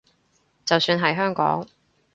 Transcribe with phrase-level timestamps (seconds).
[0.65, 1.67] 就算係香港